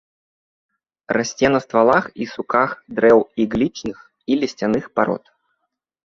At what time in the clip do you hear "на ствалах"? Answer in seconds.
1.55-2.07